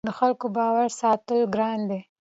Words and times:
د 0.07 0.09
خلکو 0.19 0.45
باور 0.57 0.87
ساتل 1.01 1.39
ګران 1.53 1.79
دي 1.89 1.99